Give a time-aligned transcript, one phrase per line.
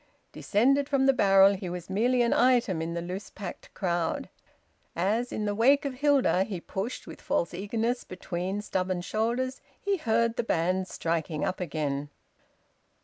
[0.31, 4.29] Descended from the barrel, he was merely an item in the loose packed crowd.
[4.95, 9.97] As, in the wake of Hilda, he pushed with false eagerness between stubborn shoulders, he
[9.97, 12.09] heard the bands striking up again.